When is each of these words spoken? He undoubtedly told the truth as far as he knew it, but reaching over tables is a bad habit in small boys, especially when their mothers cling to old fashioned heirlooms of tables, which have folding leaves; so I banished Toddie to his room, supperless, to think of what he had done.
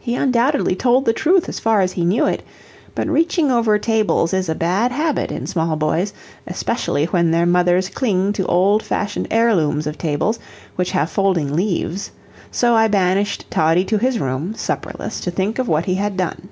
He 0.00 0.14
undoubtedly 0.14 0.74
told 0.74 1.04
the 1.04 1.12
truth 1.12 1.50
as 1.50 1.60
far 1.60 1.82
as 1.82 1.92
he 1.92 2.02
knew 2.06 2.24
it, 2.24 2.42
but 2.94 3.08
reaching 3.10 3.50
over 3.50 3.78
tables 3.78 4.32
is 4.32 4.48
a 4.48 4.54
bad 4.54 4.90
habit 4.90 5.30
in 5.30 5.46
small 5.46 5.76
boys, 5.76 6.14
especially 6.46 7.04
when 7.04 7.30
their 7.30 7.44
mothers 7.44 7.90
cling 7.90 8.32
to 8.32 8.46
old 8.46 8.82
fashioned 8.82 9.28
heirlooms 9.30 9.86
of 9.86 9.98
tables, 9.98 10.38
which 10.76 10.92
have 10.92 11.10
folding 11.10 11.54
leaves; 11.54 12.10
so 12.50 12.74
I 12.74 12.88
banished 12.88 13.44
Toddie 13.50 13.84
to 13.84 13.98
his 13.98 14.18
room, 14.18 14.54
supperless, 14.54 15.20
to 15.20 15.30
think 15.30 15.58
of 15.58 15.68
what 15.68 15.84
he 15.84 15.96
had 15.96 16.16
done. 16.16 16.48